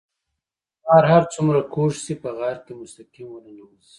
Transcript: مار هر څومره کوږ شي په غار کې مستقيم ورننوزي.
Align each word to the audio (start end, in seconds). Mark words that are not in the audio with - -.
مار 0.85 1.03
هر 1.13 1.23
څومره 1.33 1.59
کوږ 1.73 1.91
شي 2.03 2.13
په 2.23 2.29
غار 2.37 2.57
کې 2.65 2.73
مستقيم 2.81 3.27
ورننوزي. 3.31 3.89